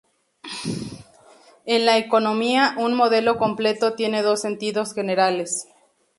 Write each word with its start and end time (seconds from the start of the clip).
En 1.67 1.85
la 1.85 1.99
Economía, 1.99 2.73
un 2.79 2.95
modelo 2.95 3.37
completo 3.37 3.93
tiene 3.93 4.23
dos 4.23 4.41
sentidos 4.41 4.93
generales. 4.95 5.67